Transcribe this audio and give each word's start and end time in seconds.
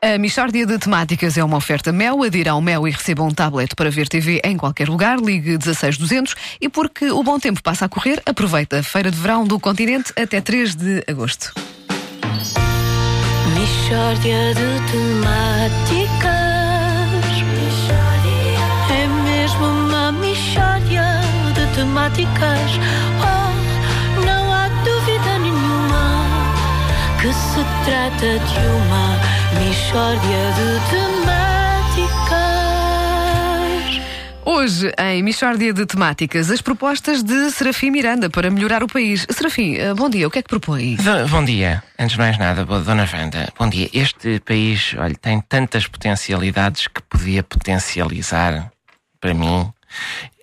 A 0.00 0.16
Michórdia 0.16 0.64
de 0.64 0.78
Temáticas 0.78 1.36
é 1.36 1.42
uma 1.42 1.56
oferta 1.56 1.90
Mel. 1.90 2.22
Adira 2.22 2.52
ao 2.52 2.60
Mel 2.60 2.86
e 2.86 2.90
receba 2.92 3.24
um 3.24 3.30
tablet 3.30 3.74
para 3.74 3.90
ver 3.90 4.08
TV 4.08 4.40
em 4.44 4.56
qualquer 4.56 4.88
lugar. 4.88 5.18
Ligue 5.18 5.58
16200 5.58 6.36
e 6.60 6.68
porque 6.68 7.10
o 7.10 7.20
bom 7.24 7.36
tempo 7.40 7.60
passa 7.60 7.86
a 7.86 7.88
correr, 7.88 8.22
aproveita 8.24 8.78
a 8.78 8.82
Feira 8.82 9.10
de 9.10 9.16
Verão 9.16 9.44
do 9.44 9.58
Continente 9.58 10.12
até 10.16 10.40
3 10.40 10.76
de 10.76 11.04
agosto. 11.08 11.52
Michórdia 13.54 14.54
de 14.54 14.92
temáticas. 14.92 16.38
É 18.90 19.06
mesmo 19.24 19.66
uma 19.66 20.12
michórdia 20.12 21.02
de 21.54 21.74
temáticas. 21.74 22.70
Oh, 23.20 24.24
não 24.24 24.52
há 24.52 24.68
dúvida 24.68 25.38
nenhuma 25.40 26.24
que 27.20 27.32
se 27.32 27.64
trata 27.84 28.38
de 28.38 28.58
uma 28.86 29.37
michórdia 29.54 30.52
de 30.56 30.68
temáticas. 30.90 32.48
Hoje, 34.44 34.92
em 34.98 35.22
Michórdia 35.22 35.72
de 35.72 35.84
Temáticas, 35.86 36.50
as 36.50 36.60
propostas 36.60 37.22
de 37.22 37.50
Serafim 37.50 37.90
Miranda 37.90 38.28
para 38.30 38.50
melhorar 38.50 38.82
o 38.82 38.86
país. 38.88 39.26
Serafim, 39.30 39.74
eh, 39.76 39.92
bom 39.94 40.08
dia. 40.08 40.26
O 40.26 40.30
que 40.30 40.38
é 40.38 40.42
que 40.42 40.48
propõe? 40.48 40.96
Do- 40.96 41.28
Bom 41.28 41.44
dia. 41.44 41.82
Antes 41.98 42.12
de 42.12 42.18
mais 42.18 42.38
nada, 42.38 42.64
boa- 42.64 42.80
Dona 42.80 43.08
Wanda, 43.12 43.52
bom 43.58 43.68
dia. 43.68 43.88
Este 43.92 44.40
país, 44.40 44.94
olha, 44.98 45.14
tem 45.14 45.40
tantas 45.40 45.86
potencialidades 45.86 46.88
que 46.88 47.02
podia 47.02 47.42
potencializar 47.42 48.70
para 49.20 49.34
mim. 49.34 49.70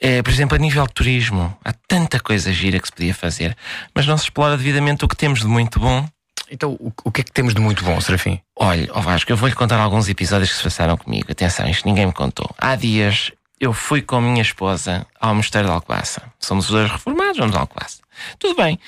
Eh, 0.02 0.22
por 0.24 0.32
exemplo, 0.32 0.56
a 0.56 0.60
nível 0.60 0.86
de 0.88 0.94
turismo, 0.94 1.56
há 1.64 1.72
tanta 1.88 2.20
coisa 2.20 2.52
gira 2.54 2.80
que 2.80 2.88
se 2.88 2.94
podia 2.94 3.14
fazer, 3.14 3.56
mas 3.94 4.06
não 4.08 4.18
se 4.18 4.26
explora 4.26 4.56
devidamente 4.58 5.04
o 5.06 5.08
que 5.08 5.16
temos 5.18 5.40
de 5.40 5.48
muito 5.48 5.80
bom. 5.80 6.08
Então, 6.50 6.74
o, 6.74 6.92
o 7.04 7.12
que 7.12 7.22
é 7.22 7.24
que 7.24 7.32
temos 7.32 7.54
de 7.54 7.62
muito 7.62 7.84
bom, 7.84 8.00
Serafim? 8.00 8.40
Olha, 8.56 8.88
ó 8.92 9.02
Vasco, 9.02 9.32
eu 9.32 9.38
vou-lhe 9.38 9.56
contar 9.56 9.80
alguns 9.80 10.08
episódios 10.08 10.52
que 10.52 10.58
se 10.58 10.64
passaram 10.64 10.98
comigo. 10.98 11.32
Atenção, 11.32 11.68
isto 11.68 11.88
ninguém 11.88 12.06
me 12.06 12.14
contou. 12.14 12.50
Há 12.58 12.76
dias 12.76 13.32
eu 13.60 13.74
fui 13.74 14.02
com 14.02 14.18
a 14.18 14.22
minha 14.22 14.42
esposa 14.42 15.06
ao 15.20 15.34
Mosteiro 15.34 15.68
de 15.68 15.74
Alcobaça. 15.74 16.22
Somos 16.40 16.66
os 16.66 16.72
dois 16.72 16.92
reformados, 16.92 17.38
vamos 17.38 17.56
a 17.56 17.62
Alcobaça. 17.62 18.02
Tudo 18.38 18.56
bem. 18.56 18.80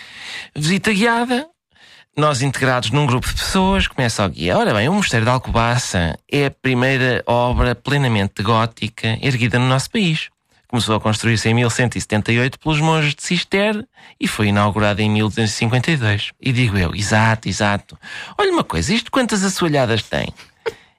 Visita 0.56 0.92
guiada, 0.92 1.48
nós 2.16 2.42
integrados 2.42 2.92
num 2.92 3.06
grupo 3.06 3.28
de 3.28 3.34
pessoas, 3.34 3.88
começa 3.88 4.26
o 4.26 4.30
guia. 4.30 4.58
Ora 4.58 4.74
bem, 4.74 4.90
o 4.90 4.94
Mosteiro 4.94 5.26
de 5.26 5.32
Alcobaça 5.32 6.18
é 6.32 6.48
a 6.48 6.52
primeira 6.52 7.24
obra 7.26 7.76
plenamente 7.76 8.42
gótica 8.42 9.18
erguida 9.22 9.58
no 9.60 9.68
nosso 9.68 9.90
país. 9.90 10.30
Começou 10.68 10.96
a 10.96 11.00
construir-se 11.00 11.48
em 11.48 11.54
1178 11.54 12.60
pelos 12.60 12.80
monges 12.82 13.16
de 13.16 13.24
Cister 13.24 13.88
e 14.20 14.28
foi 14.28 14.48
inaugurado 14.48 15.02
em 15.02 15.10
1252. 15.10 16.34
E 16.42 16.52
digo 16.52 16.78
eu, 16.78 16.94
exato, 16.94 17.48
exato. 17.48 17.98
Olha 18.38 18.52
uma 18.52 18.64
coisa, 18.64 18.94
isto 18.94 19.10
quantas 19.10 19.44
assoalhadas 19.44 20.04
tem? 20.04 20.28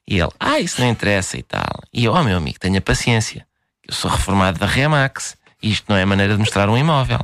E 0.06 0.18
ele, 0.18 0.30
ah, 0.40 0.58
isso 0.58 0.80
não 0.80 0.88
interessa 0.88 1.36
e 1.36 1.42
tal. 1.42 1.82
E 1.92 2.06
eu, 2.06 2.14
oh 2.14 2.22
meu 2.22 2.38
amigo, 2.38 2.58
tenha 2.58 2.80
paciência. 2.80 3.46
Eu 3.86 3.94
sou 3.94 4.10
reformado 4.10 4.58
da 4.58 4.66
Remax 4.66 5.36
e 5.62 5.70
isto 5.70 5.84
não 5.88 5.96
é 5.96 6.04
maneira 6.04 6.32
de 6.32 6.40
mostrar 6.40 6.70
um 6.70 6.78
imóvel. 6.78 7.20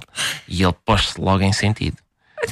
E 0.46 0.62
ele 0.62 0.74
pôs-se 0.84 1.18
logo 1.18 1.42
em 1.42 1.52
sentido. 1.52 1.96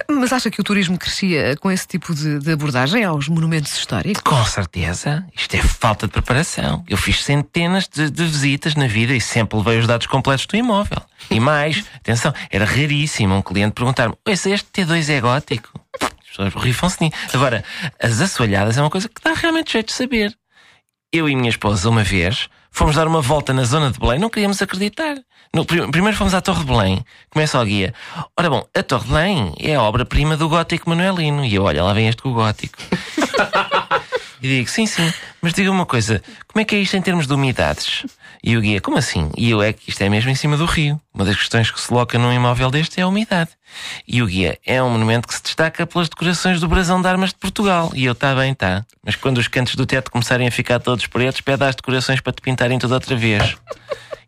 Mas 0.08 0.32
acha 0.32 0.50
que 0.50 0.60
o 0.60 0.64
turismo 0.64 0.98
crescia 0.98 1.56
com 1.56 1.70
esse 1.70 1.86
tipo 1.86 2.14
de, 2.14 2.38
de 2.38 2.52
abordagem 2.52 3.04
aos 3.04 3.28
monumentos 3.28 3.72
históricos? 3.72 4.22
Com 4.22 4.44
certeza, 4.44 5.26
isto 5.34 5.54
é 5.54 5.62
falta 5.62 6.06
de 6.06 6.12
preparação. 6.12 6.84
Eu 6.88 6.96
fiz 6.96 7.22
centenas 7.24 7.88
de, 7.88 8.10
de 8.10 8.24
visitas 8.24 8.74
na 8.74 8.86
vida 8.86 9.14
e 9.14 9.20
sempre 9.20 9.58
levei 9.58 9.78
os 9.78 9.86
dados 9.86 10.06
completos 10.06 10.46
do 10.46 10.56
imóvel. 10.56 10.98
E 11.30 11.40
mais, 11.40 11.84
atenção, 11.96 12.32
era 12.50 12.64
raríssimo 12.64 13.34
um 13.34 13.42
cliente 13.42 13.74
perguntar-me: 13.74 14.14
este 14.26 14.68
T2 14.72 15.08
é 15.08 15.20
gótico? 15.20 15.70
As 16.00 16.28
pessoas 16.28 16.54
rifam-se. 16.54 17.10
Agora, 17.32 17.64
as 18.00 18.20
assoalhadas 18.20 18.78
é 18.78 18.80
uma 18.80 18.90
coisa 18.90 19.08
que 19.08 19.22
dá 19.22 19.34
realmente 19.34 19.72
jeito 19.72 19.88
de 19.88 19.92
saber. 19.92 20.36
Eu 21.12 21.28
e 21.28 21.36
minha 21.36 21.50
esposa, 21.50 21.90
uma 21.90 22.02
vez, 22.02 22.48
fomos 22.72 22.96
dar 22.96 23.06
uma 23.06 23.20
volta 23.20 23.52
na 23.52 23.62
zona 23.64 23.90
de 23.92 23.98
Belém, 24.00 24.18
não 24.18 24.28
queríamos 24.30 24.60
acreditar. 24.60 25.16
No, 25.54 25.64
prim- 25.64 25.90
primeiro 25.90 26.16
fomos 26.16 26.32
à 26.34 26.40
Torre 26.40 26.60
de 26.60 26.64
Belém, 26.66 27.04
começa 27.30 27.60
o 27.60 27.64
guia. 27.64 27.94
Ora 28.36 28.48
bom, 28.50 28.66
a 28.74 28.82
Torre 28.82 29.04
de 29.04 29.10
Belém 29.12 29.54
é 29.60 29.74
a 29.74 29.82
obra-prima 29.82 30.36
do 30.36 30.48
gótico 30.48 30.88
manuelino. 30.88 31.44
E 31.44 31.54
eu, 31.54 31.62
olha, 31.64 31.84
lá 31.84 31.92
vem 31.92 32.08
este 32.08 32.22
com 32.22 32.30
o 32.30 32.34
gótico. 32.34 32.78
E 34.42 34.48
digo, 34.48 34.68
sim, 34.68 34.86
sim, 34.86 35.12
mas 35.42 35.52
diga 35.52 35.72
uma 35.72 35.84
coisa, 35.84 36.22
como 36.46 36.62
é 36.62 36.64
que 36.64 36.76
é 36.76 36.78
isto 36.78 36.96
em 36.96 37.02
termos 37.02 37.26
de 37.26 37.34
umidades? 37.34 38.06
E 38.44 38.56
o 38.56 38.60
guia, 38.60 38.80
como 38.80 38.96
assim? 38.96 39.28
E 39.36 39.50
eu 39.50 39.60
é 39.60 39.72
que 39.72 39.90
isto 39.90 40.00
é 40.00 40.08
mesmo 40.08 40.30
em 40.30 40.36
cima 40.36 40.56
do 40.56 40.64
rio. 40.64 41.00
Uma 41.12 41.24
das 41.24 41.34
questões 41.34 41.68
que 41.68 41.80
se 41.80 41.88
coloca 41.88 42.16
num 42.16 42.32
imóvel 42.32 42.70
deste 42.70 43.00
é 43.00 43.02
a 43.02 43.08
umidade. 43.08 43.50
E 44.06 44.22
o 44.22 44.26
guia, 44.26 44.56
é 44.64 44.80
um 44.80 44.90
monumento 44.90 45.26
que 45.26 45.34
se 45.34 45.42
destaca 45.42 45.84
pelas 45.84 46.08
decorações 46.08 46.60
do 46.60 46.68
brasão 46.68 47.02
de 47.02 47.08
armas 47.08 47.30
de 47.30 47.36
Portugal. 47.36 47.90
E 47.92 48.04
eu, 48.04 48.14
tá 48.14 48.36
bem, 48.36 48.54
tá. 48.54 48.86
Mas 49.04 49.16
quando 49.16 49.38
os 49.38 49.48
cantos 49.48 49.74
do 49.74 49.84
teto 49.84 50.12
começarem 50.12 50.46
a 50.46 50.50
ficar 50.52 50.78
todos 50.78 51.08
pretos, 51.08 51.40
pede 51.40 51.64
às 51.64 51.74
decorações 51.74 52.20
para 52.20 52.32
te 52.32 52.40
pintarem 52.40 52.78
tudo 52.78 52.94
outra 52.94 53.16
vez. 53.16 53.56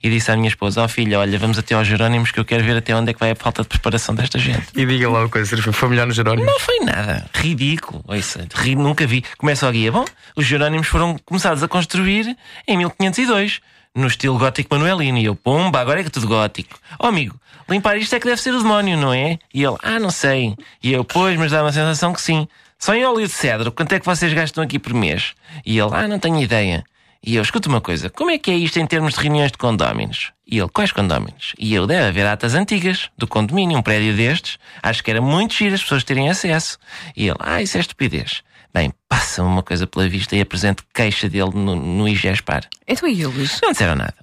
E 0.04 0.10
disse 0.10 0.30
à 0.30 0.36
minha 0.36 0.48
esposa, 0.48 0.82
ó 0.82 0.86
filha, 0.86 1.18
olha, 1.18 1.38
vamos 1.38 1.58
até 1.58 1.74
aos 1.74 1.88
Jerónimos 1.88 2.30
que 2.30 2.38
eu 2.38 2.44
quero 2.44 2.62
ver 2.62 2.76
até 2.76 2.94
onde 2.94 3.10
é 3.10 3.14
que 3.14 3.18
vai 3.18 3.30
a 3.30 3.34
falta 3.34 3.62
de 3.62 3.68
preparação 3.68 4.14
desta 4.14 4.38
gente. 4.38 4.66
E 4.76 4.84
diga 4.84 5.08
lá 5.08 5.20
uma 5.20 5.30
coisa, 5.30 5.56
foi 5.72 5.88
melhor 5.88 6.06
no 6.06 6.12
Jerónimo? 6.12 6.44
Não 6.44 6.60
foi 6.60 6.78
nada. 6.80 7.24
Ridículo. 7.32 8.04
Ouça, 8.06 8.46
ri, 8.54 8.76
nunca 8.76 9.06
vi. 9.06 9.24
Começa 9.38 9.66
o 9.66 9.72
guia. 9.72 9.90
Bom, 9.90 10.04
os 10.36 10.44
Jerónimos 10.44 10.88
foram 10.88 11.16
começados 11.24 11.62
a 11.62 11.68
construir 11.68 12.36
em 12.68 12.76
1502, 12.76 13.62
no 13.94 14.06
estilo 14.06 14.38
gótico 14.38 14.74
manuelino. 14.74 15.16
E 15.16 15.24
eu, 15.24 15.34
pomba, 15.34 15.80
agora 15.80 16.00
é 16.00 16.02
que 16.02 16.08
é 16.08 16.12
tudo 16.12 16.28
gótico. 16.28 16.78
Oh, 16.98 17.06
amigo, 17.06 17.40
limpar 17.66 17.96
isto 17.96 18.14
é 18.14 18.20
que 18.20 18.26
deve 18.26 18.42
ser 18.42 18.52
o 18.52 18.58
demónio, 18.58 18.98
não 18.98 19.14
é? 19.14 19.38
E 19.54 19.64
ele, 19.64 19.78
ah, 19.82 19.98
não 19.98 20.10
sei. 20.10 20.54
E 20.82 20.92
eu, 20.92 21.02
pois, 21.02 21.38
mas 21.38 21.50
dá 21.50 21.62
uma 21.62 21.72
sensação 21.72 22.12
que 22.12 22.20
sim. 22.20 22.46
Só 22.78 22.94
em 22.94 23.06
óleo 23.06 23.26
de 23.26 23.32
cedro, 23.32 23.72
quanto 23.72 23.94
é 23.94 23.98
que 23.98 24.04
vocês 24.04 24.34
gastam 24.34 24.62
aqui 24.62 24.78
por 24.78 24.92
mês? 24.92 25.32
E 25.64 25.78
ele, 25.78 25.88
ah, 25.94 26.06
não 26.06 26.18
tenho 26.18 26.42
ideia. 26.42 26.84
E 27.26 27.36
eu, 27.36 27.42
escuta 27.42 27.70
uma 27.70 27.80
coisa, 27.80 28.10
como 28.10 28.30
é 28.30 28.36
que 28.36 28.50
é 28.50 28.54
isto 28.54 28.78
em 28.78 28.86
termos 28.86 29.14
de 29.14 29.20
reuniões 29.20 29.50
de 29.50 29.56
condóminos? 29.56 30.30
E 30.46 30.58
ele, 30.58 30.68
quais 30.68 30.92
condóminos? 30.92 31.54
E 31.58 31.74
eu, 31.74 31.86
deve 31.86 32.08
haver 32.08 32.26
atas 32.26 32.54
antigas 32.54 33.08
do 33.16 33.26
condomínio, 33.26 33.78
um 33.78 33.82
prédio 33.82 34.14
destes. 34.14 34.58
Acho 34.82 35.02
que 35.02 35.10
era 35.10 35.22
muito 35.22 35.54
giro 35.54 35.74
as 35.74 35.82
pessoas 35.82 36.04
terem 36.04 36.28
acesso. 36.28 36.78
E 37.16 37.26
ele, 37.28 37.38
ah, 37.40 37.62
isso 37.62 37.78
é 37.78 37.80
estupidez. 37.80 38.42
Bem, 38.74 38.92
passa-me 39.08 39.48
uma 39.48 39.62
coisa 39.62 39.86
pela 39.86 40.06
vista 40.06 40.36
e 40.36 40.42
apresento 40.42 40.84
queixa 40.92 41.26
dele 41.26 41.52
no, 41.54 41.74
no 41.74 42.06
IGESPAR. 42.06 42.68
Então 42.86 43.08
e 43.08 43.22
eles? 43.22 43.58
Não 43.62 43.72
disseram 43.72 43.94
nada. 43.94 44.16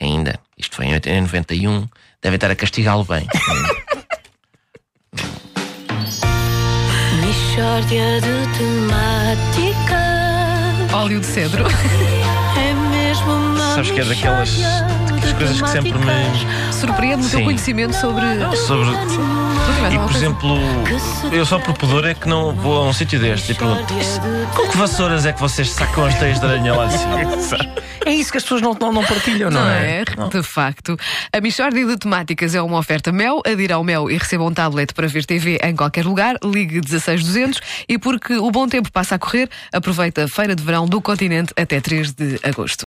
Ainda. 0.00 0.40
Isto 0.58 0.74
foi 0.74 0.86
em 0.86 0.94
80 0.94 1.18
em 1.18 1.20
91. 1.20 1.86
Devem 2.20 2.36
estar 2.36 2.50
a 2.50 2.56
castigá-lo 2.56 3.04
bem. 3.04 3.28
Michórdia 7.20 8.20
de 8.20 8.58
temáticas. 8.58 10.00
Óleo 10.92 11.20
de 11.20 11.26
cedro. 11.26 11.64
Sabes 13.80 13.92
que 13.92 14.00
é 14.00 14.04
daquelas- 14.04 14.58
coisas 15.38 15.62
que 15.62 15.68
sempre 15.70 15.92
me-. 15.94 16.72
Surpreende-me 16.78 17.24
o 17.26 17.30
teu 17.30 17.38
Sim. 17.38 17.44
conhecimento 17.46 17.94
sobre. 17.96 18.26
Sobre. 18.56 18.84
Sobre 18.84 19.94
E, 19.94 19.98
por 19.98 20.14
exemplo, 20.14 20.58
eu 21.32 21.46
só 21.46 21.58
por 21.58 21.72
pudor 21.74 22.04
é 22.06 22.12
que 22.12 22.28
não 22.28 22.52
vou 22.54 22.76
a 22.76 22.86
um 22.86 22.92
sítio 22.92 23.18
destes 23.18 23.48
e 23.50 23.54
pergunto: 23.54 23.94
com 24.54 24.68
que 24.68 24.76
vassouras 24.76 25.24
é 25.24 25.32
que 25.32 25.40
vocês 25.40 25.70
sacam 25.70 26.04
as 26.04 26.14
teias 26.18 26.38
de 26.38 26.44
aranha 26.44 26.74
lá 26.74 26.86
de 26.86 26.98
cima? 26.98 27.16
É 28.06 28.14
isso 28.14 28.32
que 28.32 28.38
as 28.38 28.42
pessoas 28.42 28.62
não, 28.62 28.72
não, 28.80 28.94
não 28.94 29.04
partilham, 29.04 29.50
não, 29.50 29.60
Não 29.60 29.68
é? 29.70 30.00
é? 30.00 30.04
De 30.04 30.42
facto. 30.42 30.96
A 31.30 31.38
Michórdia 31.38 31.84
de 31.86 31.98
Temáticas 31.98 32.54
é 32.54 32.62
uma 32.62 32.78
oferta 32.78 33.12
Mel. 33.12 33.42
Adira 33.46 33.74
ao 33.74 33.84
Mel 33.84 34.10
e 34.10 34.16
receba 34.16 34.42
um 34.42 34.52
tablet 34.54 34.94
para 34.94 35.06
ver 35.06 35.26
TV 35.26 35.58
em 35.62 35.76
qualquer 35.76 36.06
lugar. 36.06 36.36
Ligue 36.42 36.80
16200 36.80 37.60
e 37.86 37.98
porque 37.98 38.36
o 38.36 38.50
bom 38.50 38.66
tempo 38.66 38.90
passa 38.90 39.16
a 39.16 39.18
correr, 39.18 39.50
aproveita 39.70 40.24
a 40.24 40.28
Feira 40.28 40.56
de 40.56 40.62
Verão 40.62 40.86
do 40.86 40.98
Continente 41.02 41.52
até 41.54 41.78
3 41.78 42.12
de 42.12 42.40
agosto. 42.42 42.78